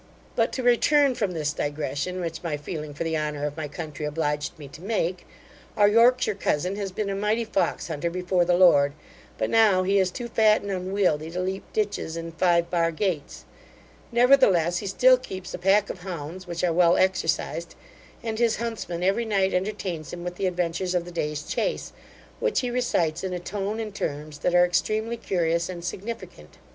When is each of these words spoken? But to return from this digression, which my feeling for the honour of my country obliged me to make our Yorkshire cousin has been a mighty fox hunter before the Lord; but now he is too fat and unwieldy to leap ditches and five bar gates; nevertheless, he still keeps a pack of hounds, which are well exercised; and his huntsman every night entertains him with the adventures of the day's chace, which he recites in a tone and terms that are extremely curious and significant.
But 0.35 0.51
to 0.53 0.63
return 0.63 1.13
from 1.13 1.33
this 1.33 1.53
digression, 1.53 2.21
which 2.21 2.41
my 2.41 2.57
feeling 2.57 2.91
for 2.95 3.03
the 3.03 3.15
honour 3.15 3.45
of 3.45 3.55
my 3.55 3.67
country 3.67 4.03
obliged 4.03 4.57
me 4.57 4.67
to 4.69 4.81
make 4.81 5.27
our 5.77 5.87
Yorkshire 5.87 6.33
cousin 6.33 6.75
has 6.75 6.91
been 6.91 7.11
a 7.11 7.15
mighty 7.15 7.45
fox 7.45 7.87
hunter 7.87 8.09
before 8.09 8.43
the 8.43 8.55
Lord; 8.55 8.93
but 9.37 9.47
now 9.51 9.83
he 9.83 9.99
is 9.99 10.09
too 10.09 10.27
fat 10.27 10.63
and 10.63 10.71
unwieldy 10.71 11.29
to 11.29 11.39
leap 11.39 11.71
ditches 11.71 12.17
and 12.17 12.35
five 12.35 12.67
bar 12.71 12.91
gates; 12.91 13.45
nevertheless, 14.11 14.79
he 14.79 14.87
still 14.87 15.17
keeps 15.19 15.53
a 15.53 15.59
pack 15.59 15.91
of 15.91 15.99
hounds, 16.01 16.47
which 16.47 16.63
are 16.63 16.73
well 16.73 16.97
exercised; 16.97 17.75
and 18.23 18.39
his 18.39 18.55
huntsman 18.55 19.03
every 19.03 19.23
night 19.23 19.53
entertains 19.53 20.11
him 20.11 20.23
with 20.23 20.33
the 20.33 20.47
adventures 20.47 20.95
of 20.95 21.05
the 21.05 21.11
day's 21.11 21.43
chace, 21.43 21.93
which 22.39 22.61
he 22.61 22.71
recites 22.71 23.23
in 23.23 23.33
a 23.33 23.39
tone 23.39 23.79
and 23.79 23.93
terms 23.93 24.39
that 24.39 24.55
are 24.55 24.65
extremely 24.65 25.15
curious 25.15 25.69
and 25.69 25.85
significant. 25.85 26.57